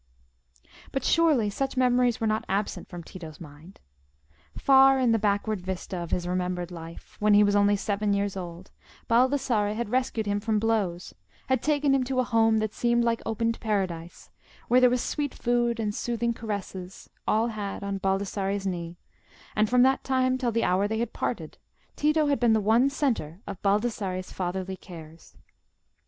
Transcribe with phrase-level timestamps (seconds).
[0.91, 3.79] But surely such memories were not absent from Tito's mind?
[4.57, 8.35] Far in the backward vista of his remembered life, when he was only seven years
[8.35, 8.71] old,
[9.07, 11.13] Baldassarre had rescued him from blows,
[11.45, 14.31] had taken him to a home that seemed like opened paradise,
[14.69, 18.97] where there was sweet food and soothing caresses, all had on Baldassarre's knee;
[19.55, 21.59] and from that time till the hour they had parted,
[21.95, 25.37] Tito had been the one centre of Baldassarre's fatherly cares.